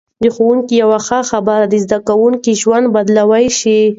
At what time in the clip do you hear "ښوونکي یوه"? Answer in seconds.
0.35-0.99